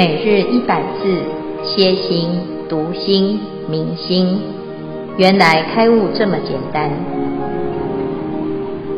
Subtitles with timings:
[0.00, 1.22] 每日一百字，
[1.62, 2.30] 歇心、
[2.70, 4.40] 读心、明心，
[5.18, 6.90] 原来开悟这么简单。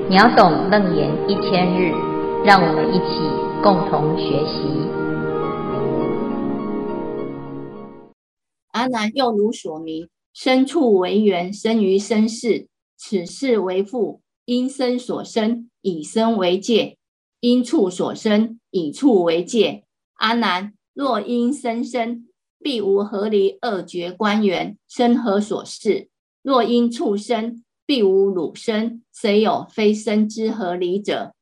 [0.09, 1.91] 秒懂楞严一千日，
[2.45, 3.19] 让我们一起
[3.65, 4.63] 共同学习。
[8.71, 16.95] 阿难又如所明，身处为缘，生于身世，此世为父，因身所生，以身为界；
[17.41, 19.83] 因处所生，以处为界。
[20.15, 20.75] 阿难。
[20.95, 22.29] 若因身生，
[22.59, 26.09] 必无合离二绝观缘，身何所事？
[26.43, 31.35] 若因畜生，必无汝身，谁有非身之合离者？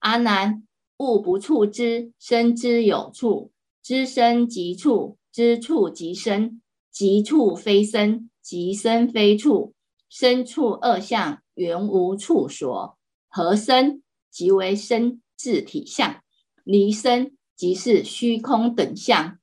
[0.00, 0.66] 阿难，
[0.98, 3.50] 物不处之，身之有处，
[3.82, 9.72] 知身即处，知处即身，即处非身，即身非处，
[10.10, 12.98] 身处二相，原无处所。
[13.28, 16.22] 合身即为身自体相，
[16.62, 17.36] 离身。
[17.56, 19.38] 即是虚空等相，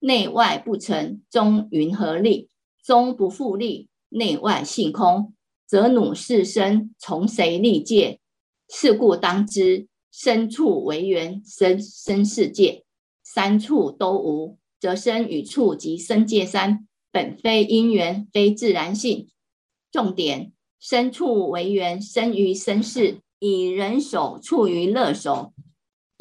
[0.00, 2.48] 内外不成，中云何立？
[2.82, 5.32] 中不复立，内外性空，
[5.66, 8.18] 则汝是身从谁立界？
[8.68, 12.84] 是故当知，身处为缘生生世界，
[13.22, 19.28] 三处都无，则身与处及生界三本非因缘，非自然性。
[19.92, 25.52] 重点：身处为缘生于身世，以人手处于乐手。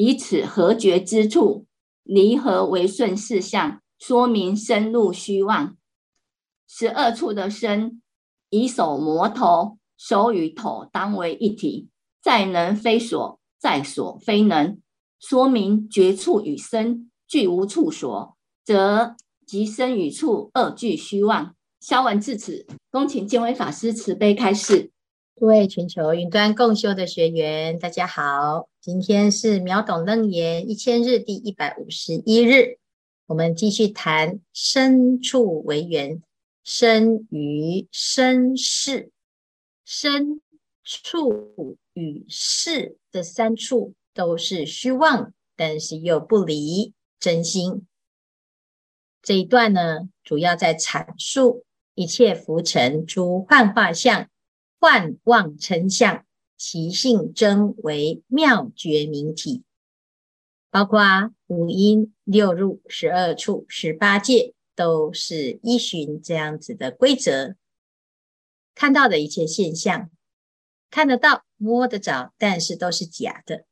[0.02, 1.68] 以此合觉之处，
[2.02, 5.78] 离合为顺事相，说明深入虚妄。
[6.68, 8.02] 十二处的身，
[8.50, 14.82] 以手摩头，手与头当为一体，在能非所，在所非能，
[15.20, 18.36] 说明觉处与身俱无处所，
[18.66, 21.54] 则即身与处二俱虚妄。
[21.80, 24.90] 消文至此，恭请建威法师慈悲开示。
[25.36, 28.70] 各位全球云端共修的学员，大家好。
[28.80, 32.78] 今天是秒懂楞严一千日第一百五十一日，
[33.26, 36.22] 我们继续谈身处为缘，
[36.64, 39.10] 生于身世，
[39.84, 40.42] 身
[40.84, 47.88] 处与世这三处都是虚妄，但是又不离真心。
[49.24, 51.64] 这一段呢，主要在阐述
[51.96, 54.28] 一切浮尘诸幻化相。
[54.82, 56.26] 幻妄成相，
[56.58, 59.62] 其性真为妙觉明体，
[60.72, 67.56] 包括五阴六入、十二处、十八界，都是依循这样子的规则。
[68.74, 70.10] 看到的一切现象，
[70.90, 73.66] 看得到、摸得着，但是都是假的。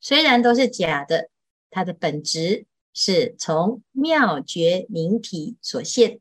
[0.00, 1.30] 虽然都是假的，
[1.70, 6.18] 它的本质是从妙觉明体所现。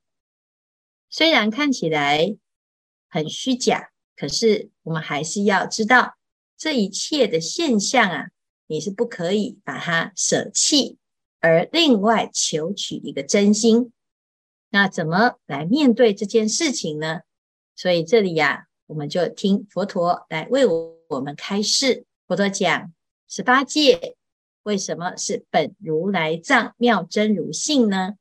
[1.09, 2.37] 虽然看起来
[3.09, 3.89] 很虚假。
[4.19, 6.17] 可是，我们还是要知道，
[6.57, 8.29] 这一切的现象啊，
[8.65, 10.97] 你是不可以把它舍弃，
[11.39, 13.93] 而另外求取一个真心。
[14.71, 17.21] 那怎么来面对这件事情呢？
[17.75, 22.05] 所以这里呀、啊，我们就听佛陀来为我们开示。
[22.27, 22.91] 佛陀讲
[23.27, 24.15] 十八界
[24.63, 28.15] 为什么是本如来藏妙真如性呢？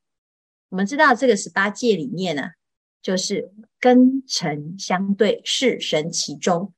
[0.69, 2.51] 我们知道这个十八界里面呢、啊。
[3.03, 3.53] 就是
[3.87, 6.75] 根尘相对，是神其中。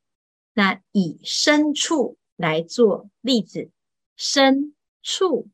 [0.52, 3.70] 那以身处来做例子，
[4.14, 5.48] 身处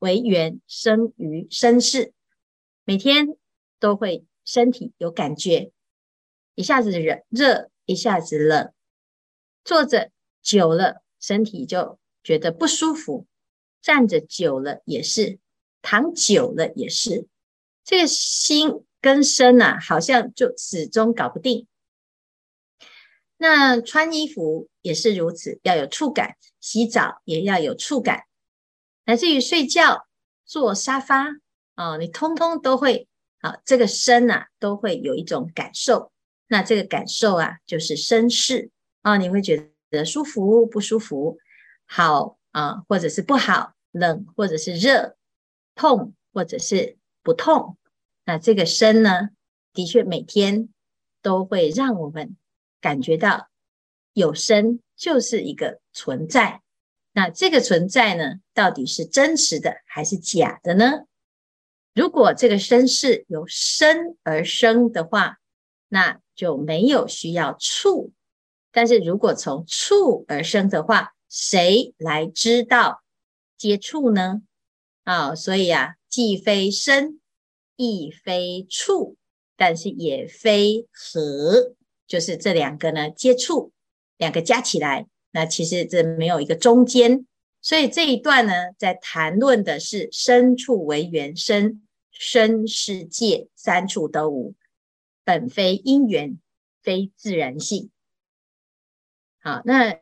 [0.00, 2.12] 为缘生于身世，
[2.82, 3.36] 每天
[3.78, 5.70] 都会身体有感觉，
[6.56, 8.72] 一下子热热，一下子冷，
[9.62, 10.10] 坐着
[10.42, 13.28] 久了身体就觉得不舒服，
[13.80, 15.38] 站着久了也是，
[15.82, 17.28] 躺久了也是，
[17.84, 18.84] 这个心。
[19.00, 21.66] 跟身呐、啊，好像就始终搞不定。
[23.36, 28.24] 那穿衣服也是如此，要有触感；洗澡也要有触感。
[29.06, 30.06] 乃至于睡觉、
[30.44, 31.26] 坐沙发
[31.74, 33.08] 哦，你通通都会
[33.40, 36.12] 啊，这个身呐、啊，都会有一种感受。
[36.48, 38.70] 那这个感受啊，就是身世
[39.00, 41.38] 啊，你会觉得舒服不舒服，
[41.86, 45.16] 好啊，或者是不好，冷或者是热，
[45.74, 47.78] 痛或者是不痛。
[48.30, 49.30] 那这个身呢，
[49.72, 50.68] 的确每天
[51.20, 52.36] 都会让我们
[52.80, 53.48] 感觉到
[54.12, 56.62] 有身就是一个存在。
[57.10, 61.06] 那这个存在呢，到底是真实的还是假的呢？
[61.92, 65.38] 如果这个身是由身而生的话，
[65.88, 68.12] 那就没有需要处；
[68.70, 73.02] 但是如果从处而生的话，谁来知道
[73.58, 74.42] 接触呢？
[75.02, 77.19] 啊、所以啊，既非身。
[77.80, 79.16] 亦非处，
[79.56, 81.74] 但是也非合，
[82.06, 83.72] 就是这两个呢接触，
[84.18, 87.26] 两个加起来，那其实这没有一个中间，
[87.62, 94.54] 所以这一段呢，在谈论的是身处为原，身身世界三处都无，
[95.24, 96.38] 本非因缘，
[96.82, 97.90] 非自然性。
[99.40, 99.98] 好，那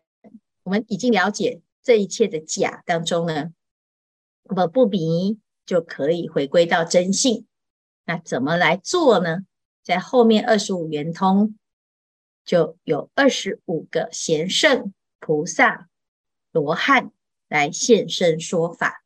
[0.64, 3.52] 我们已经了解这一切的假当中呢，
[4.42, 7.46] 我们不迷就可以回归到真性。
[8.08, 9.40] 那怎么来做呢？
[9.84, 11.58] 在后面二十五圆通
[12.42, 15.90] 就有二十五个贤圣菩萨
[16.50, 17.12] 罗汉
[17.48, 19.02] 来现身说法，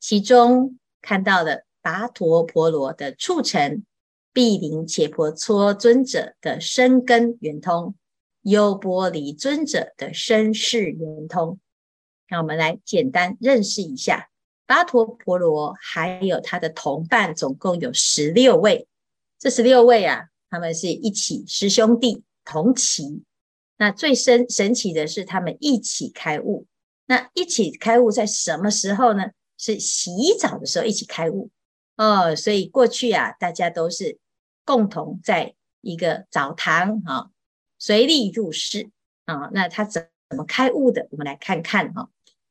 [0.00, 3.84] 其中看到了跋陀婆罗的促成，
[4.32, 7.94] 毗陵伽婆蹉尊者的生根圆通。
[8.42, 11.60] 优波离尊者的身世圆通，
[12.26, 14.29] 让我们来简单认识一下
[14.70, 18.86] 跋陀婆罗，还有他的同伴，总共有十六位。
[19.36, 23.24] 这十六位啊，他们是一起师兄弟同期。
[23.78, 26.68] 那最深神奇的是，他们一起开悟。
[27.06, 29.24] 那一起开悟在什么时候呢？
[29.58, 31.50] 是洗澡的时候一起开悟
[31.96, 32.36] 哦。
[32.36, 34.18] 所以过去啊，大家都是
[34.64, 37.30] 共同在一个澡堂啊。
[37.76, 38.88] 随力入室
[39.24, 41.08] 啊，那他怎么开悟的？
[41.10, 42.08] 我们来看看哈。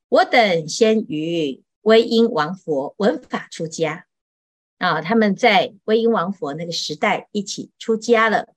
[0.10, 4.06] 我等先于威音王佛闻法出家
[4.78, 8.54] 啊，他们在威音王佛那个时代一起出家了。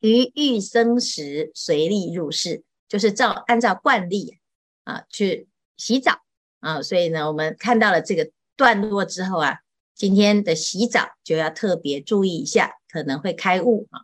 [0.00, 4.38] 于浴生时随力入室，就是照按照惯例
[4.84, 6.20] 啊去洗澡
[6.60, 6.82] 啊。
[6.82, 9.60] 所以呢，我们看到了这个段落之后啊，
[9.94, 14.02] 今天的洗澡就要特别注意一下，可能会开悟啊。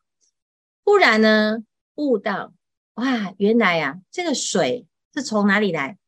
[0.82, 1.58] 不然呢？
[1.96, 2.54] 悟到，
[2.94, 5.98] 哇，原来、啊，这个水是从哪里来？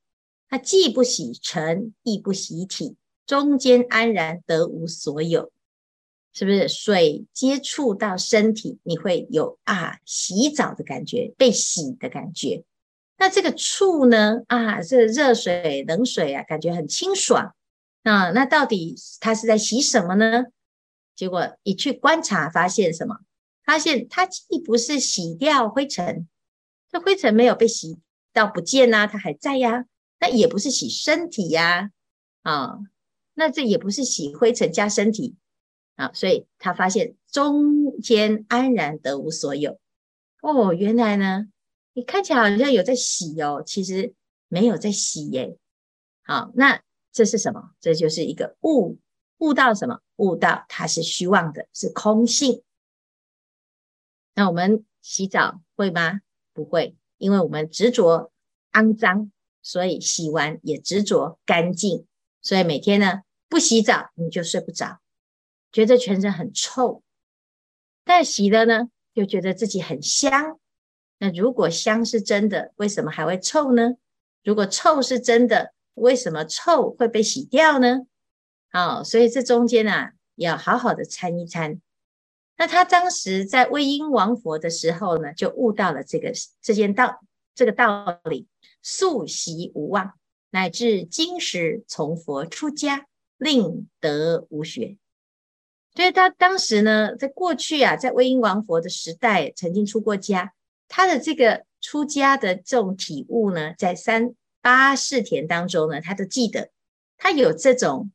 [0.53, 5.51] 它既不洗尘，亦不洗体，中间安然得无所有，
[6.35, 6.69] 是不是？
[6.69, 12.65] 水接触到身体，你会有啊洗澡的感觉，被洗的感觉。
[13.17, 14.43] 那这个触呢？
[14.49, 17.55] 啊，这个热水、冷水啊，感觉很清爽
[18.03, 18.31] 啊。
[18.33, 20.45] 那到底它是在洗什么呢？
[21.17, 23.21] 结果一去观察，发现什么？
[23.65, 26.29] 发现它既不是洗掉灰尘，
[26.91, 27.97] 这灰尘没有被洗
[28.35, 29.87] 到不见呐、啊，它还在呀。
[30.23, 31.91] 那也不是洗身体呀，
[32.43, 32.79] 啊，
[33.35, 35.35] 那这也不是洗灰尘加身体
[35.97, 36.13] 啊。
[36.15, 39.81] 所以他发现中间安然得无所有。
[40.41, 41.49] 哦，原来呢，
[41.93, 44.15] 你看起来好像有在洗哦，其实
[44.47, 45.57] 没有在洗耶。
[46.23, 46.81] 好，那
[47.11, 47.73] 这是什么？
[47.81, 49.01] 这就是一个悟，
[49.39, 49.99] 悟到什么？
[50.15, 52.63] 悟到它是虚妄的，是空性。
[54.37, 56.21] 那我们洗澡会吗？
[56.53, 58.31] 不会，因为我们执着
[58.71, 62.07] 肮脏，所以洗完也执着干净。
[62.43, 65.01] 所以每天呢，不洗澡你就睡不着，
[65.71, 67.03] 觉得全身很臭。
[68.05, 70.59] 但洗了呢，又觉得自己很香。
[71.19, 73.93] 那如果香是真的，为什么还会臭呢？
[74.43, 78.01] 如果臭是真的，为什么臭会被洗掉呢？
[78.73, 81.81] 好，所以这中间啊，要好好的参一参。
[82.57, 87.21] 那他当时在威音王佛的时候呢，就悟到了这个这件道
[87.55, 88.49] 这个道理，
[88.83, 90.15] 素习无忘，
[90.51, 93.07] 乃至今时从佛出家，
[93.39, 94.99] 令得无学。
[95.95, 100.53] 所以他当时呢，在过去啊，在威音王佛的时代，曾经出过家。
[100.89, 106.71] 他的这个出家的这种体悟呢，在三八四田当中呢，他都记得，
[107.17, 108.11] 他有这种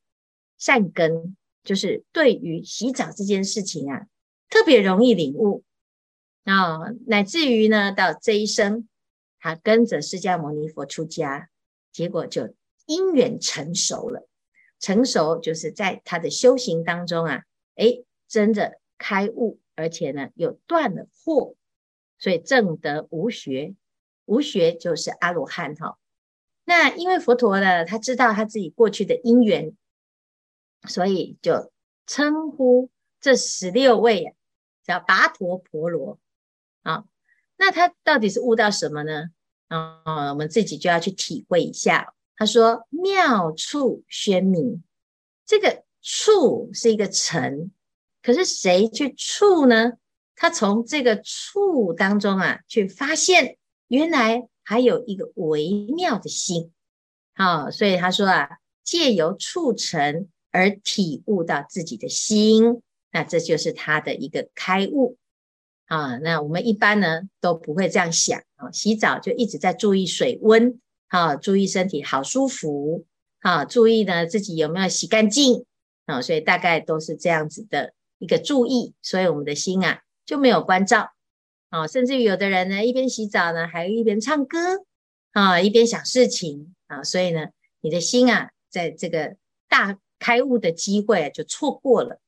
[0.58, 4.08] 善根，就是对于洗澡这件事情啊。
[4.50, 5.64] 特别容易领悟
[6.46, 8.88] 啊、哦，乃至于呢，到这一生，
[9.48, 11.48] 他跟着释迦牟尼佛出家，
[11.94, 12.54] 结果就
[12.86, 14.28] 因缘成熟了。
[14.78, 17.44] 成熟就是在他的修行当中啊，
[17.76, 21.56] 诶，真的开悟，而且呢，又断了惑，
[22.20, 23.74] 所以证得无学。
[24.26, 25.98] 无学就是阿罗汉哈。
[26.66, 29.78] 那因为佛陀呢，他知道他自己过去的因缘，
[30.90, 31.72] 所以就
[32.06, 32.90] 称呼
[33.22, 34.34] 这十六位啊。
[34.84, 36.20] 叫跋陀婆罗
[36.84, 37.06] 啊，
[37.56, 39.30] 那他到底是悟到什么呢？
[39.68, 42.14] 啊，我们自己就要去体会一下。
[42.36, 44.84] 他说：“妙处宣明，
[45.46, 47.72] 这个处是一个尘，
[48.22, 49.94] 可是谁去处呢？
[50.36, 53.58] 他从这个处当中啊，去发现
[53.88, 56.72] 原来还有一个微妙的心。
[57.36, 65.18] 好，所以他说啊，借由处尘而体悟到自己的心。”那这就是他的一个开悟
[65.88, 66.18] 啊！
[66.18, 73.06] 那我们一般呢都不会这样想啊，洗澡就一直在注意水温啊，注意身体好舒服
[73.40, 75.66] 啊，注意呢自己有没有洗干净
[76.06, 81.12] 啊，所以大概都是这样子的一个注意，所以我们的心啊就没有关照
[81.70, 84.86] 啊，甚至于有的人呢一边洗澡呢还一边唱歌
[85.32, 87.48] 啊，一边想事情啊，所以呢
[87.80, 89.38] 你的心啊，在这个
[89.70, 92.20] 大开悟的机会就错过了。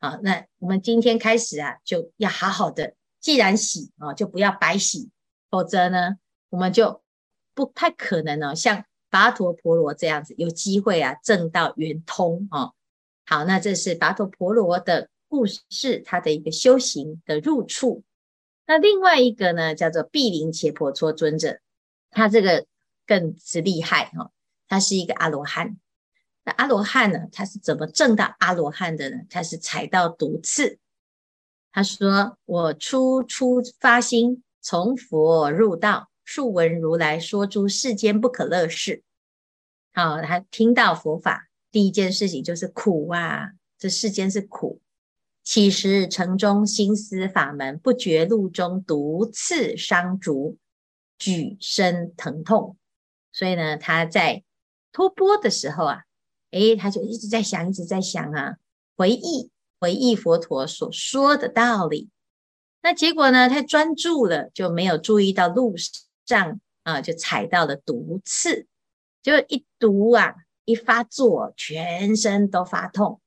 [0.00, 5.10] 好，那我们今天开始啊，就要好好的，既然洗啊，就不要白洗，
[5.50, 6.16] 否则呢，
[6.50, 7.02] 我们就
[7.54, 12.72] 不太可能呢，像跋陀婆罗这样子有机会啊，证到圆通啊。
[13.26, 18.04] 好，那这是跋陀婆罗的故事，他的一个修行的入处。
[18.66, 21.58] 那另外一个呢，叫做毗陵伽婆蹉尊者，
[22.10, 22.66] 他这个
[23.06, 24.30] 更是厉害哈，
[24.68, 25.76] 他是一个阿罗汉。
[26.44, 27.26] 那阿罗汉呢？
[27.30, 29.18] 他是怎么证到阿罗汉的呢？
[29.28, 30.78] 他是踩到毒刺。
[31.78, 39.04] 他说：“我初初发心，从佛入道，数闻如来说诸世间不可乐事。”
[39.94, 43.50] 好，他听到佛法，第一件事情就是苦啊！
[43.78, 44.80] 这世间是苦。
[45.44, 50.56] 起时城中心思法门，不觉路中毒刺伤足，
[51.16, 52.76] 举身疼痛。
[53.30, 54.42] 所以呢，他在
[54.90, 56.02] 托钵的时候啊。
[56.50, 58.56] 诶，他就一直在想，一直在想啊，
[58.96, 59.48] 回忆
[59.80, 62.08] 回忆佛陀所说的道理。
[62.82, 65.74] 那结果呢，太专注了，就没有注意到路
[66.26, 68.66] 上啊，就踩到了毒刺，
[69.22, 73.20] 就一毒啊，一发作，全身都发痛。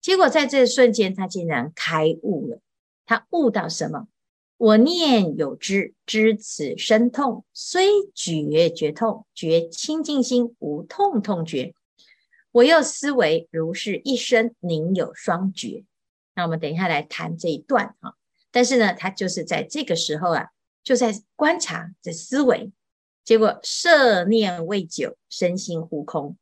[0.00, 2.60] 结果在这瞬间，他竟然开悟了。
[3.04, 4.08] 他悟到什么？
[4.56, 11.74] 我念有知，知此身痛，虽觉觉痛，觉清净心，无痛痛觉。
[12.56, 15.84] 我又思维如是一生宁有双绝。
[16.34, 18.16] 那我们等一下来谈这一段哈。
[18.50, 20.48] 但是呢，他就是在这个时候啊，
[20.82, 22.72] 就在观察，在思维。
[23.24, 26.38] 结果摄念未久，身心忽空。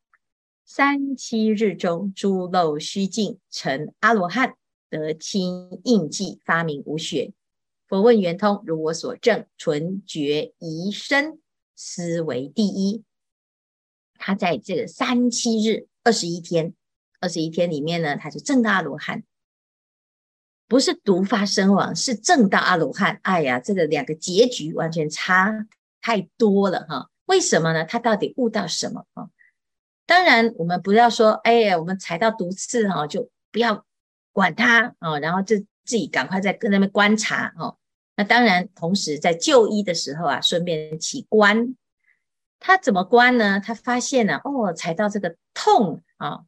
[0.63, 4.55] 三七日中，诸漏虚尽，成阿罗汉，
[4.89, 7.33] 得清印记，发明无学。
[7.89, 11.39] 佛问圆通，如我所证，纯觉一生，
[11.75, 13.03] 思维第一。
[14.17, 15.87] 他在这个三七日。
[16.05, 16.73] 二十一天，
[17.19, 19.23] 二十一天里面呢，他就正到阿罗汉，
[20.67, 23.19] 不是毒发身亡，是正到阿罗汉。
[23.23, 25.65] 哎呀，这个两个结局完全差
[25.99, 27.09] 太多了哈！
[27.25, 27.83] 为什么呢？
[27.83, 29.29] 他到底悟到什么啊？
[30.05, 33.83] 当然，我们不要说，哎呀，我们踩到毒刺哈，就不要
[34.31, 37.77] 管他啊，然后就自己赶快在跟那边观察哦。
[38.15, 41.75] 那当然，同时在就医的时候啊，顺便起观。
[42.65, 43.59] 他怎么观呢？
[43.59, 46.39] 他发现呢、哦，踩到这个痛啊，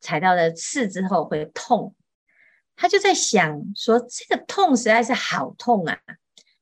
[0.00, 1.96] 踩到了刺之后会痛。
[2.76, 5.98] 他就在想说，这个痛实在是好痛啊！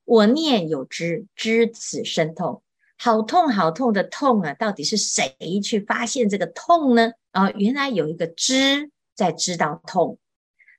[0.07, 2.63] 我念有知，知此身痛，
[2.97, 4.55] 好痛好痛的痛啊！
[4.55, 7.13] 到底是谁去发现这个痛呢？
[7.33, 10.19] 啊，原来有一个知在知道痛，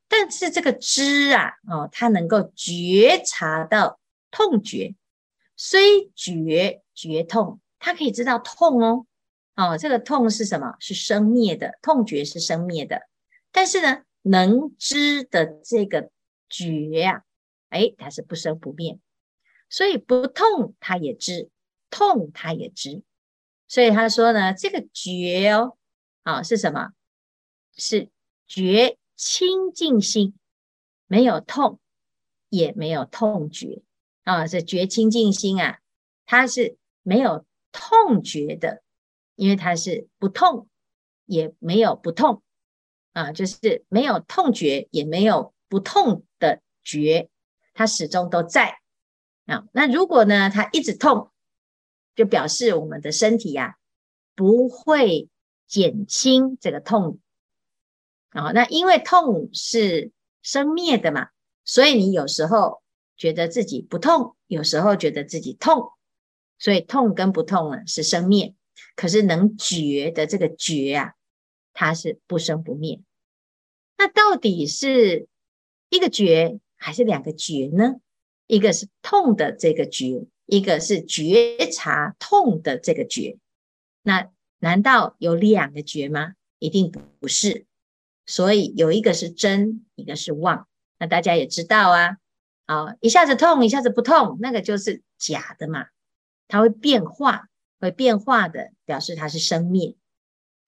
[0.07, 3.99] 但是这个知啊，哦，他能够觉察到
[4.31, 4.95] 痛觉，
[5.55, 7.59] 虽觉觉痛。
[7.85, 9.05] 他可以知道痛哦，
[9.55, 10.77] 哦，这个痛是什么？
[10.79, 13.09] 是生灭的，痛觉是生灭的。
[13.51, 16.09] 但是呢，能知的这个
[16.47, 17.25] 觉呀，
[17.67, 18.97] 哎，它是不生不灭，
[19.69, 21.49] 所以不痛他也知，
[21.89, 23.03] 痛他也知。
[23.67, 25.75] 所以他说呢，这个觉哦，
[26.21, 26.93] 啊，是什么？
[27.75, 28.07] 是
[28.47, 30.35] 觉清净心，
[31.05, 31.81] 没有痛，
[32.47, 33.81] 也没有痛觉
[34.23, 35.79] 啊，这觉清净心啊，
[36.25, 37.45] 它是没有。
[37.73, 38.81] 痛觉的，
[39.35, 40.69] 因为它是不痛，
[41.25, 42.41] 也没有不痛
[43.11, 47.29] 啊，就是没有痛觉，也没有不痛的觉，
[47.73, 48.77] 它始终都在
[49.47, 49.65] 啊。
[49.73, 51.31] 那如果呢，它一直痛，
[52.15, 53.75] 就表示我们的身体呀、啊、
[54.35, 55.27] 不会
[55.67, 57.19] 减轻这个痛
[58.29, 58.51] 啊。
[58.51, 60.11] 那因为痛是
[60.43, 61.29] 生灭的嘛，
[61.65, 62.83] 所以你有时候
[63.17, 65.89] 觉得自己不痛，有时候觉得自己痛。
[66.57, 68.53] 所以痛跟不痛呢是生灭，
[68.95, 71.13] 可是能觉的这个觉啊，
[71.73, 73.01] 它是不生不灭。
[73.97, 75.27] 那到底是
[75.89, 77.95] 一个觉还是两个觉呢？
[78.47, 83.37] 一个是痛的这个觉，一个是觉察痛的这个觉。
[84.01, 84.29] 那
[84.59, 86.33] 难道有两个觉吗？
[86.59, 87.65] 一定不是。
[88.25, 90.67] 所以有一个是真，一个是妄。
[90.99, 92.17] 那大家也知道啊，
[92.65, 95.87] 啊，一下子痛，一下子不痛，那个就是假的嘛。
[96.47, 99.95] 它会变化，会变化的，表示它是生灭。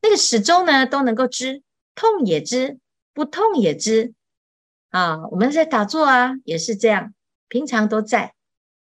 [0.01, 1.63] 那个始终呢都能够知，
[1.95, 2.79] 痛也知，
[3.13, 4.13] 不痛也知。
[4.89, 7.13] 啊，我们在打坐啊，也是这样，
[7.47, 8.33] 平常都在。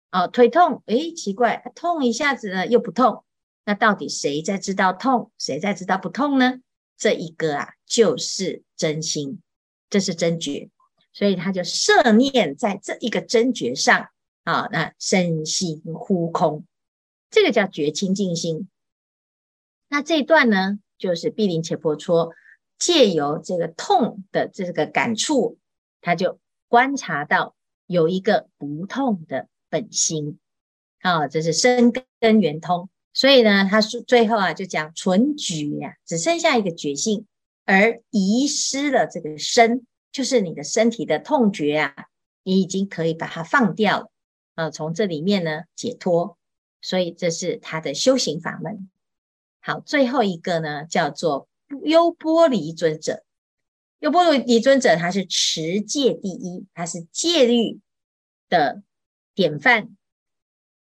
[0.10, 3.24] 啊，腿痛，诶，奇怪，痛一下子呢又不痛。
[3.66, 6.60] 那到底谁在知道痛，谁在知道不痛呢？
[6.98, 9.42] 这一个啊，就是真心，
[9.90, 10.70] 这是真觉。
[11.12, 14.08] 所以他就摄念在这一个真觉上。
[14.46, 16.66] 啊，那身心忽空，
[17.30, 18.70] 这个叫觉清净心。
[19.90, 22.32] 那这一段呢，就是毗陵伽婆蹉
[22.78, 25.58] 借由这个痛的这个感触，
[26.00, 27.56] 他就观察到
[27.88, 30.38] 有一个不痛的本心
[31.02, 32.90] 啊，这是身根圆通。
[33.14, 37.26] 所以呢，他说最后啊，就讲纯觉呀、只剩下一个觉性，
[37.64, 41.96] 而遗失了这个身，就是你的身体的痛觉啊，
[42.44, 44.12] 你已经可以把它放掉了
[44.56, 46.38] 啊，从这里面呢解脱。
[46.82, 48.92] 所以这是他的修行法门。
[49.60, 51.48] 好，最后一个呢，叫做
[51.84, 53.24] 优波离尊者。
[53.98, 57.80] 优波离尊者，他是持戒第一，他是戒律
[58.50, 58.84] 的
[59.34, 59.96] 典范。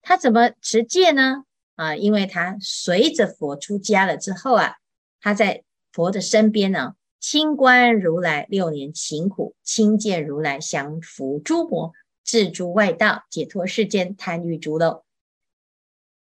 [0.01, 1.43] 他怎么持戒呢？
[1.75, 4.77] 啊，因为他随着佛出家了之后啊，
[5.21, 11.93] 他在佛的身边呢，亲观如来六年勤苦，亲见如来降伏诸魔，
[12.29, 15.05] 治诸外道，解脱世间贪欲诸漏。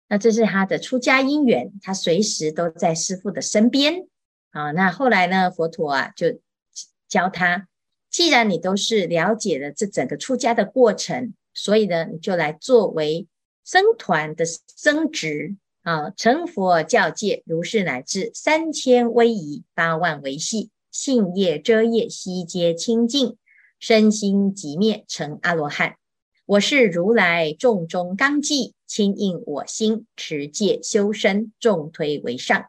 [0.09, 4.09] 那这是他的出家因缘，他随时都在师父的身边
[4.53, 4.71] 啊。
[4.71, 6.41] 那后来呢，佛陀啊就
[7.07, 7.69] 教他，
[8.09, 13.29] 既然你都是了解了这整个出家的过程，所以呢，你就来作为。
[13.63, 23.37] 僧团的僧职啊，成佛教界，如是乃至三千威仪，八万维系，信业遮业，悉皆清净，
[23.81, 25.97] 身心寂灭，成阿罗汉。
[26.45, 32.67] 我是如来众中纲纪，亲应我心，持戒修身，众推为上。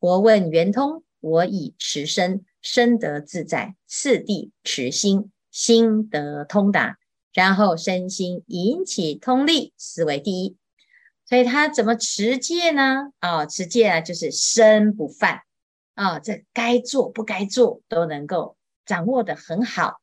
[0.00, 6.96] 佛问圆通，我以持身，身得自在；次第持心，心得通达。
[7.34, 10.56] 然后身心引起通力，思维第一。
[11.26, 13.12] 所以他怎么持戒呢？
[13.18, 15.42] 啊、持戒啊，就是身不犯
[15.94, 20.00] 啊、这该做不该做都能够掌握的很好。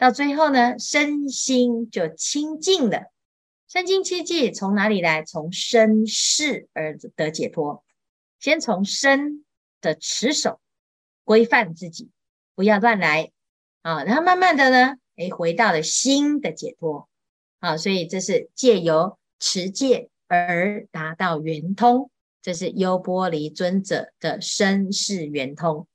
[0.00, 3.12] 到最后呢，身心就清净了。
[3.68, 5.22] 身心清净从哪里来？
[5.22, 7.84] 从身世而得解脱。
[8.38, 9.44] 先从身
[9.82, 10.58] 的持守
[11.22, 12.08] 规范自己，
[12.54, 13.30] 不要乱来
[13.82, 14.94] 啊、然后慢慢的呢。
[15.16, 17.06] 诶，回到了心的解脱，
[17.58, 25.86] 啊，所以这是借由持戒而达到圆通，这是优波离尊者的身世圆通。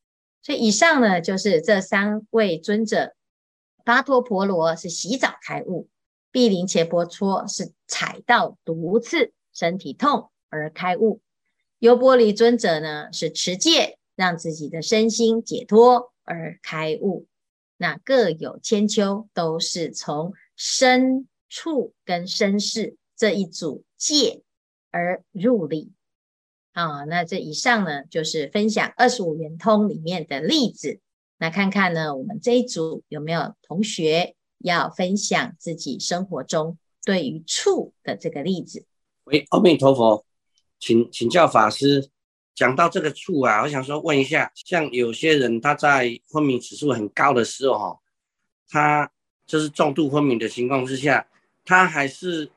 [0.43, 3.15] 所以以上呢，就是这三位尊者：
[3.85, 5.87] 跋陀婆罗是洗澡开悟，
[6.31, 11.21] 毗陵伽婆搓是踩到毒刺，身体痛而开悟，
[11.77, 17.27] 优波离尊者呢是持戒，让自己的身心解脱而开悟。
[17.77, 24.41] 那各有千秋，都是从身处跟身世这一组戒
[24.89, 25.91] 而入理
[26.71, 27.03] 啊。
[27.03, 31.01] 那这以上呢，就是分享二十五圆通里面的例子。
[31.37, 38.85] 那看看呢，我们这一组有没有同学要分享自己生活中对于醋的这个例子？
[39.25, 40.25] 喂，阿弥陀佛，
[40.79, 42.09] 请请教法师。
[42.55, 47.99] 讲到这个醋啊，我想说问一下，像有些人他在昏迷指数很高的时候，哈，
[48.69, 49.11] 他
[49.45, 51.27] 就是重度昏迷的情况之下，
[51.65, 52.49] 他还是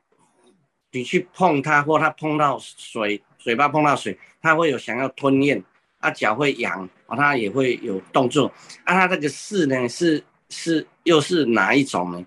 [0.93, 5.65] 你去碰他，或他碰到水，嘴巴碰到水，他会有想要吞咽，
[5.99, 8.47] 啊，脚会痒，啊，他也会有动作，
[8.85, 12.25] 啊，他这个识呢，是是又是哪一种呢？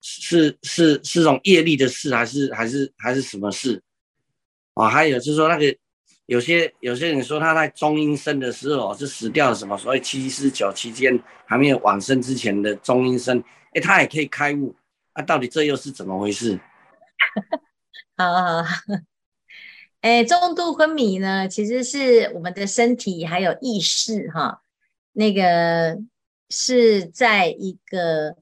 [0.00, 3.82] 是是是种业力的事，还是还是还是什么事？
[4.74, 5.76] 哦，还有就是说那个。
[6.26, 14.74] 有些有些人说他在中阴身的时候是死掉了什么，所以七十九期间还没有往生之前的中阴身，哎，他也可以开悟，
[15.14, 16.58] 那、啊、到底这又是怎么回事？
[18.16, 18.70] 好 好好，
[20.04, 24.60] 哎，中度昏迷呢，其实是我们的身体还有意识哈，
[25.14, 25.98] 那个
[26.50, 28.36] 是在一个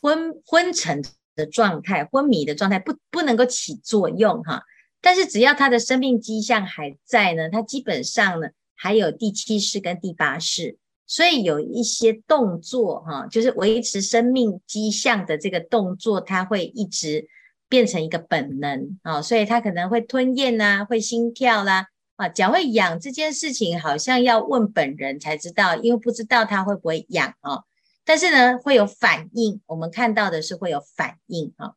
[0.00, 1.02] 昏昏沉
[1.34, 4.62] 的状态，昏迷的状态，不不能够起作用哈。
[5.00, 8.46] 但是只要他的生命迹象还在呢，他基本上呢
[8.76, 17.26] 还有第七识跟第八识，所以有一些动作哈，就是维持生命迹象的这个动作，他会一直
[17.70, 27.64] 变成一个本能啊，所以他可能会吞咽呐，会心跳啦，啊，脚会痒这件事情好像要问本人才知道，因为不知道他会不会痒啊，
[28.04, 31.72] 但是呢会有反应，我们看到的是会有反应啊，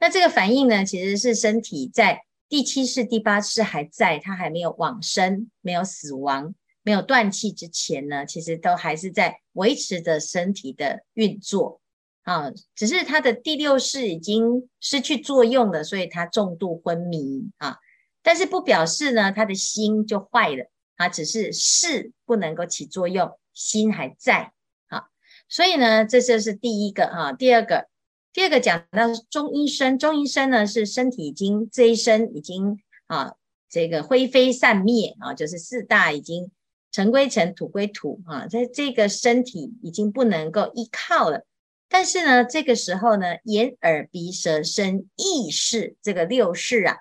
[0.00, 2.22] 那这个反应呢其实是身体在。
[2.48, 11.80] 第七世、第八世还在，他还没有往生、没有死亡、没有断气之前呢，其实都还是在维持着身体的运作
[12.22, 12.50] 啊。
[12.74, 17.76] 只是他的第六识已经失去作用了，所以他重度昏迷啊。
[18.22, 24.52] 但是不表示呢，他的心就坏了啊，只是识不能够起作用，心还在
[24.88, 25.04] 啊。
[25.48, 27.88] 所以呢，这就是第一个啊，第二个。
[28.34, 33.34] 第二个讲到中医生，中医生呢是身体已经这一生已经啊
[33.68, 36.50] 这个灰飞散灭啊，就是四大已经
[36.90, 41.44] 尘归尘，土归土啊，在这个身体已经不能够依靠了。
[41.92, 46.96] 但是呢，这个时候呢，眼耳鼻舌身意识这个六识啊，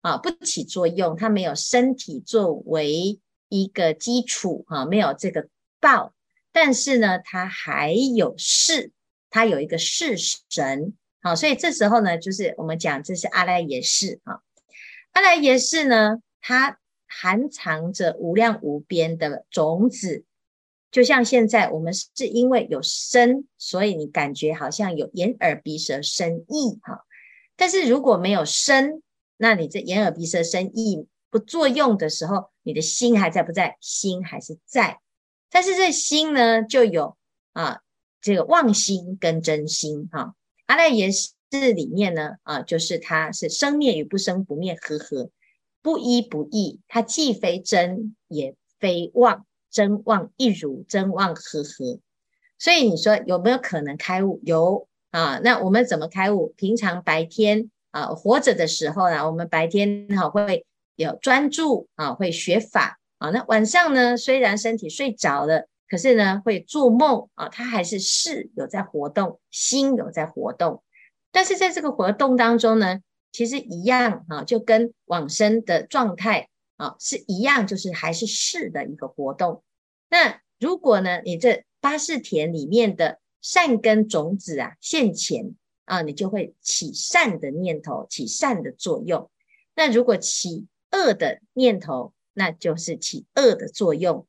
[0.00, 5.46] 啊不起作用，它没有身体作为一个基础啊，没有这个
[5.78, 6.14] 报，
[6.52, 8.92] 但是呢，它还有识，
[9.28, 10.94] 它有一个识神。
[11.20, 14.40] 好，所以这时候呢，就是我们讲这是阿赖耶识啊。
[15.12, 20.24] 阿赖耶识呢，它含藏着无量无边的种子，
[20.90, 27.04] 就像现在我们是因为有身，所以你感觉好像有眼耳鼻舌身意哈。
[27.56, 29.02] 但是如果没有身，
[29.36, 33.76] 那你这眼耳鼻舌身意不作用的时候，你的心还在不在？
[33.80, 34.98] 心还是在，
[35.50, 37.16] 但是这心呢，就有
[37.52, 37.80] 啊
[38.20, 40.34] 这个妄心跟真心哈。
[40.66, 45.30] 阿赖耶识里面呢，啊，就是它是生灭与不生不灭和合，
[45.82, 51.98] 不一不异，它既非真也非妄，真妄一如，真妄和合。
[52.58, 54.40] 所以你说有没有可能开悟？
[54.44, 55.40] 有啊。
[55.42, 56.52] 那我们怎么开悟？
[56.56, 63.30] 平常白天啊活着的时候呢，我们白天哈、啊、会有专注啊，会学法啊。
[63.30, 65.66] 那晚上呢，虽然身体睡着了。
[65.88, 70.84] 可是呢，会做梦啊，他还是识有在活动，心有在活动。
[71.32, 73.00] 但是在这个活动当中呢，
[73.32, 76.48] 其实一样啊，就跟往生的状态
[76.80, 79.62] 啊是一样，就是还是识的一个活动。
[80.08, 89.30] 那如果呢，你这八识田里面的善根种子啊现前啊，你就会起善的念头，起善的作用。
[89.74, 94.26] 那如果起恶的念头，那就是起恶的作用。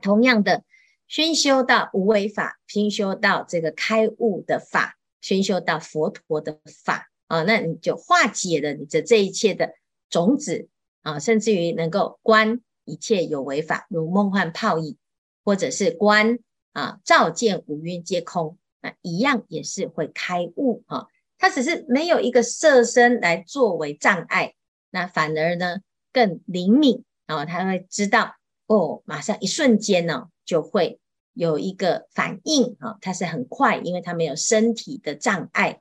[0.00, 0.64] 同样的。
[1.06, 9.74] 熏修到无为法，熏修到这个开悟的法，熏修到佛陀的法啊，那你就化解了你的这一切的
[10.08, 10.66] 种子
[11.04, 14.96] 啊，甚至于能够观一切有为法如梦幻泡影，
[15.44, 16.40] 或者是观
[16.72, 21.06] 啊照见五蕴皆空，那一样也是会开悟啊。
[21.38, 24.54] 它只是没有一个色身来作为障碍，
[24.90, 25.76] 那反而呢
[26.12, 28.34] 更灵敏啊，他会知道
[28.66, 30.26] 哦，马上一瞬间呢。
[30.46, 31.00] 就会
[31.32, 35.80] 有一个反应啊，它是很快，因为它没有身体的障碍。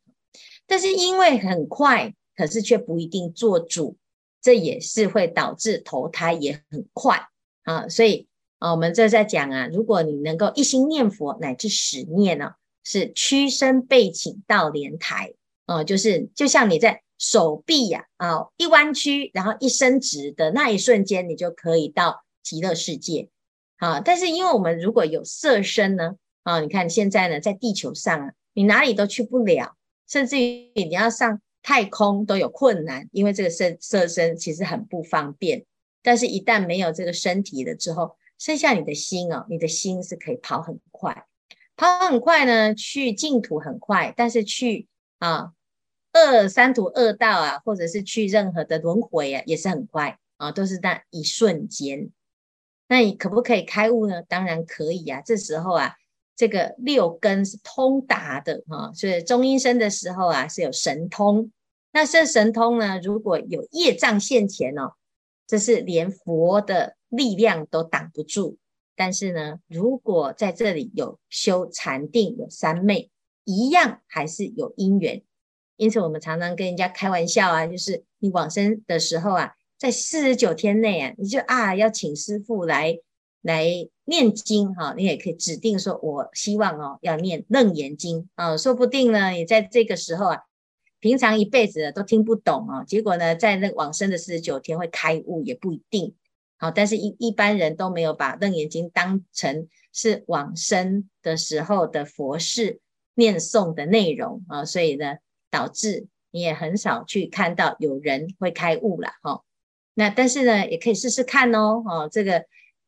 [0.66, 3.98] 但是因为很快，可是却不一定做主，
[4.44, 7.30] 这也是会导致投胎也很快
[7.64, 7.90] 啊。
[7.90, 8.28] 所以
[8.60, 12.52] 啊，我们这在讲啊，如果你能够一心念佛乃至十念呢，
[12.84, 15.34] 是屈身背倾到莲台
[15.66, 23.30] 啊，就是就像你在手臂呀啊一弯曲，然后一伸直的那一瞬间，你就可以到极乐世界。
[23.78, 29.76] 啊，但是因为我们如果有色身呢，啊，你看现在呢，在地球上啊，你哪里都去不了，
[30.08, 35.66] 甚至于你要上太空都有困难，因为这个色色身其实很不方便。
[36.04, 41.26] 但是，一旦没有这个身体了之后，剩下你的心哦，你的心是可以跑很快，
[41.78, 44.88] 跑很快呢，去净土很快，但是去
[45.20, 45.54] 啊
[46.12, 52.12] 二三途恶道啊，或者是去任何的轮回啊，也是很快啊，都是那一瞬间。
[52.90, 54.22] 那你可不可以开悟呢？
[54.24, 55.22] 当然可以啊！
[55.26, 55.96] 这时候啊，
[56.36, 61.52] 这个六根是通达的哈，所以中阴身的时候啊是有神通。
[61.92, 64.94] 那这神通呢，如果有业障现前哦，
[65.48, 68.58] 这是连佛的力量都挡不住。
[68.96, 73.10] 但是呢，如果在这里有修禅定、有三昧，
[73.44, 75.22] 一样还是有因缘。
[75.78, 79.54] 因此，我们常常跟人家开玩笑啊，就是你往生的时候啊。
[79.76, 82.98] 在四十九天内啊，你就啊要请师父来
[83.44, 83.68] 来
[84.06, 90.40] 念经哈，你也可以指定说，我希望哦要念楞严经啊，说不定呢，你在这个时候啊，
[91.00, 96.16] 平常一辈子都听不懂啊，结果呢，在那往生的四十九天会开悟也不一定。
[96.58, 102.80] 好，但是一一般人都没有把楞严经当成是往生的时候的佛事
[103.16, 105.18] 念诵的内容啊，所以呢，
[105.52, 109.44] 导致你也很少去看到有人会开悟了哈。
[109.94, 112.46] 那但是呢，也可以试试看哦，哦，这个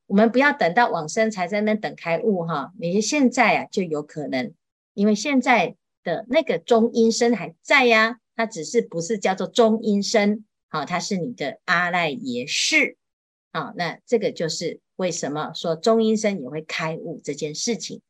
[0.08, 4.54] 我们不要等到往生才在那等开悟哈，你现在啊就有可能，
[4.94, 12.98] 因为现在的那个中阴身还在呀，它只是不是叫做中阴身，好，它是你的阿赖耶识，
[13.52, 18.02] 好，那这个就是为什么说中阴身也会开悟这件事情。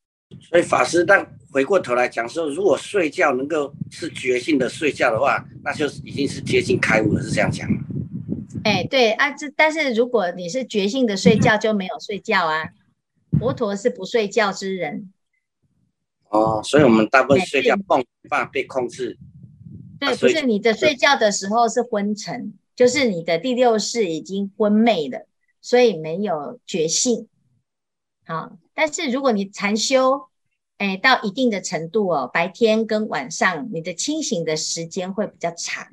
[0.42, 7.70] 所以法师，但回过头来讲说，如果睡觉能够是觉性的睡觉的话，那就已经是接近开悟了，是这样讲？
[8.66, 12.70] 哎，对啊，这但是如果你是觉性的睡觉，就没有睡觉啊。
[13.38, 15.14] 佛陀是不睡觉之人。
[16.30, 17.84] 哦，所以我们大部分睡觉没
[18.28, 19.20] 办法被控制。
[20.00, 25.28] 对，不是你的睡觉的时候是昏沉，就是你的第六识已经昏昧了，
[25.62, 27.28] 所以没有觉性。
[28.26, 30.30] 好，但是如果你禅修，
[30.80, 35.88] 哎，到一定的程度哦，白天跟晚上你的清醒的时间会比较长。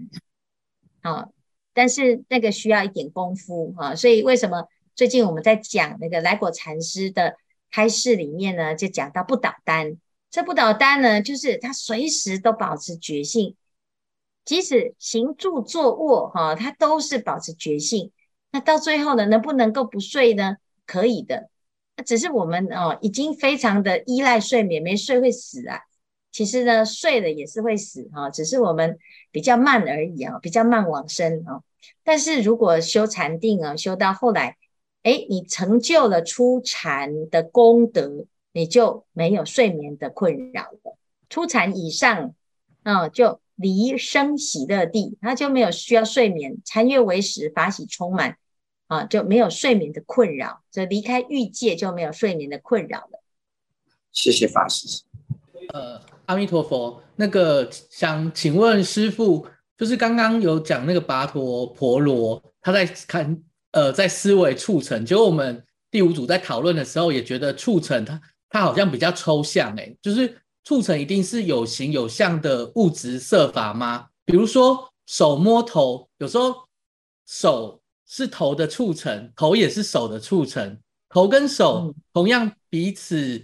[1.02, 1.32] 好，
[1.74, 7.36] 但是那个需要一点功夫哈，所以为什么最近我们在讲那个来果禅师的
[7.70, 9.96] 开示里面呢，就讲到不倒单。
[10.30, 13.54] 这不倒单呢，就是他随时都保持觉性，
[14.44, 18.10] 即使行住坐卧哈，他都是保持觉性。
[18.50, 20.56] 那到最后呢，能不能够不睡呢？
[20.86, 21.50] 可以的。
[22.06, 25.80] 只是我们哦，已经非常的依赖睡眠，没睡会死啊。
[26.32, 28.98] 其实呢，睡了也是会死哈，只是我们
[29.30, 31.62] 比较慢而已啊，比较慢往生啊。
[32.02, 34.56] 但是如果修禅定啊，修到后来，
[35.04, 38.26] 诶，你成就了初禅的功德。
[38.54, 40.98] 你就没有睡眠的困扰了。
[41.30, 42.34] 初禅以上，
[42.82, 46.58] 啊、就离生喜乐地，他就没有需要睡眠。
[46.62, 48.36] 禅悦为食，法喜充满，
[48.88, 50.62] 啊，就没有睡眠的困扰。
[50.70, 53.22] 所以离开欲界就没有睡眠的困扰了。
[54.12, 55.02] 谢谢法师。
[55.72, 57.02] 呃，阿弥陀佛。
[57.16, 65.04] 那个想请问师傅，就是刚刚有讲那个跋陀婆罗，他在看，呃，在思维促成。
[65.04, 68.20] 结果我们第五组在讨论的时候，也觉得促成他。
[68.48, 74.08] 他好像比较抽象，诶，就是促成一定是有形有相的物质色法吗？
[74.26, 76.54] 比如说手摸头，有时候
[77.26, 83.42] 手是头的促成，头也是手的促成，头跟手同样彼此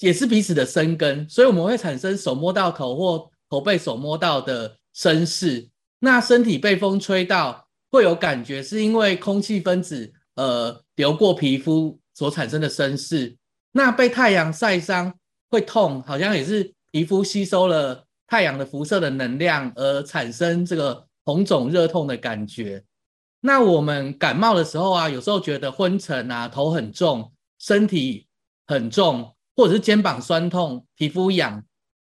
[0.00, 5.68] 也是彼此的生根，所以我们会产生手摸到头或头被手摸到的身势。
[6.00, 13.36] 那身体被风吹到会有感觉，是因为空气分子呃流过皮肤所产生的身势。
[13.72, 15.14] 那被太阳晒伤
[15.50, 22.84] 会痛，好像也是皮肤吸收了太阳的辐射的能量而产生这个红肿热痛的感觉。
[23.40, 28.26] 那我们感冒的时候啊，有时候觉得昏沉啊，头很重，身体
[28.66, 31.64] 很重，或者是肩膀酸痛、皮肤痒，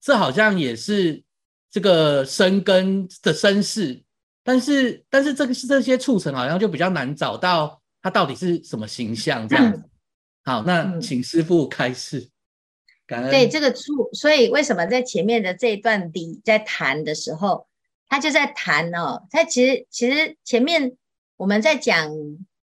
[0.02, 1.22] 这好像也是
[1.70, 4.02] 这个生根的身世。
[4.46, 9.84] 但是，但是这个是这些促成好像就比较难找到它到底是什么形象这样子。
[10.44, 12.30] 好，那请师傅开示。
[13.08, 13.32] 感恩。
[13.32, 17.68] 对这个促，所以为什么在前面的这一段里在谈的时候，
[18.08, 20.98] 他就在谈哦，他其实其实前面
[21.38, 22.12] 我们在讲，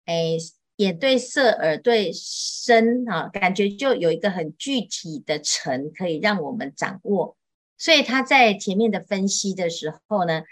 [0.05, 0.37] 哎，
[0.77, 7.37] 眼对色，耳对声，啊，感觉就有一个很具体的尘可以让我们掌握。
[7.77, 10.43] 所以他在前面的分析的时候呢，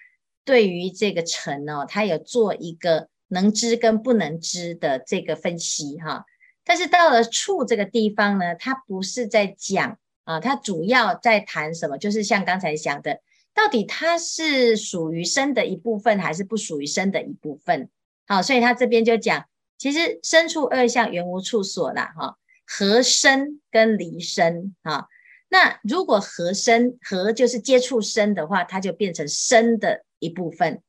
[0.45, 6.25] 对于这个尘哦，他有做一个能知跟不能知的这个分析，哈。
[6.65, 11.97] 但是到了处这个地方呢，它不是在讲啊，它主要在谈什么？
[11.97, 13.19] 就是像刚才讲的，
[13.53, 17.89] 到底它是属于身的一部分，还是不属于身的一部分？
[18.25, 19.45] 好，所以他这边就讲，
[19.83, 25.07] 其实身处二相，原无处所啦，哈，合身跟离身啊。
[25.49, 30.81] 那如果合身，合就是接触身的话，它就变成身的一部分，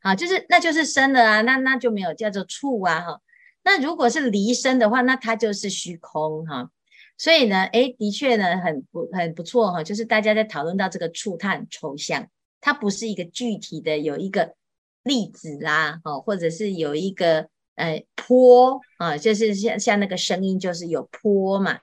[0.00, 3.20] 好，就是那就是身了啊，那那就没有叫做处啊，哈。
[3.64, 6.70] 那如果是离身的话，那它就是虚空哈。
[7.18, 9.82] 所以呢，诶，的确呢，很不很不错哈。
[9.82, 12.28] 就是大家在讨论到这个处，它很抽象，
[12.60, 14.54] 它不是一个具体的有一个
[15.02, 21.78] 粒子啦，哈，或者是有一个呃坡啊，就是像像那个声音，就是有坡嘛。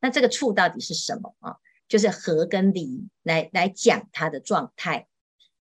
[0.00, 1.56] 那这个处到底是什么啊？
[1.88, 5.06] 就是和跟离来来讲它的状态。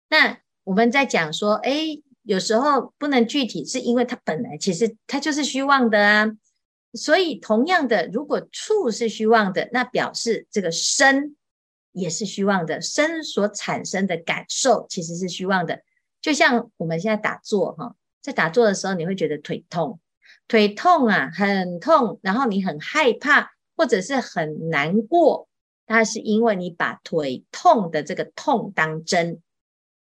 [0.08, 2.02] 那我们在讲说，诶。
[2.28, 6.26] 有时候不能具体，是因为它本来其实它就是虚妄的啊。
[6.92, 11.36] 所以同样的，如果处是虚妄的，那表示这个身
[11.92, 15.82] 也是虚妄的，身所产生的感受其实是虚妄的。
[16.20, 17.94] 就像我们现在打坐哈，
[18.26, 20.00] 在打坐的时候，你会觉得腿痛，
[20.48, 25.46] 腿痛啊，很痛，然后你很害怕或者是很难过，
[25.86, 29.40] 那是因为你把腿痛的这个痛当真。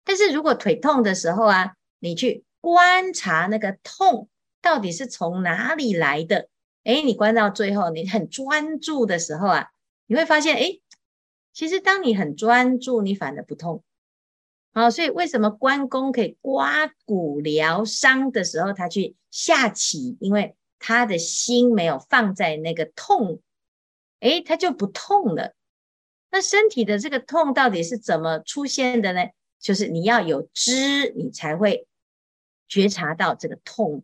[0.04, 4.28] 但是如果腿痛的时候啊，你去观察那个痛
[4.60, 6.50] 到底是从哪里来的？
[6.86, 9.68] 诶，你观到最后，你很专注的时候啊，
[10.08, 10.82] 你会发现，诶，
[11.54, 13.84] 其实当你很专注，你反而不痛。
[14.74, 20.18] 好，所以为什么关公可以刮骨疗伤的时候，他去下棋？
[20.20, 23.42] 因为他的心没有放在那个痛，
[24.20, 25.54] 诶，他就不痛了。
[26.32, 29.26] 那身体的这个痛到底是怎么出现的呢？
[29.60, 31.86] 就是你要有知，你才会。
[32.72, 34.04] 觉察到这个痛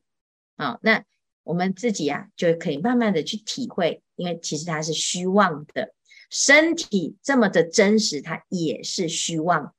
[0.55, 1.03] 啊，那
[1.43, 5.93] 我们自己啊就可以慢慢的去体会，因为其实它是虚妄的，
[6.31, 9.75] 身体这么的真实，它也是虚妄。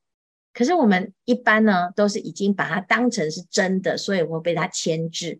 [0.56, 5.38] 可是我们一般呢，都是已经把它当成是真的，所以会被它牵制。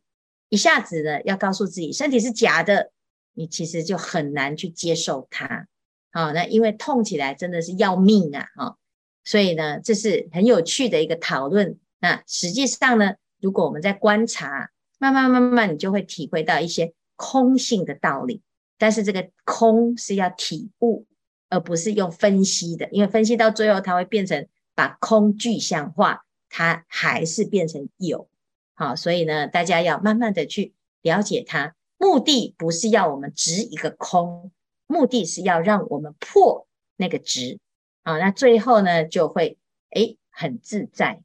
[0.51, 2.93] 一下子呢，要告诉自己身体是假的，
[3.33, 5.67] 你其实就很难去接受它。
[6.13, 8.47] 好，那因为痛起来真的是要命啊！
[8.57, 8.77] 哈，
[9.25, 11.79] 所以呢，这是很有趣的一个讨论。
[11.99, 18.43] 那实际上呢，如果我们在观察，慢慢慢慢，你就会体会到一些空性的道理。
[18.77, 21.07] 但是这个空是要体悟，
[21.49, 28.29] 而不是用分析的，因为分析到最后，它会变成把空具象化，它还是变成有。
[28.75, 34.53] 好，所以呢，大家要慢慢的去了解它，目的不是要我们执一个空，
[34.87, 37.59] 目的是要让我们破那个执。
[38.05, 39.59] 啊，那最后呢，就会
[39.91, 41.23] 诶很自在。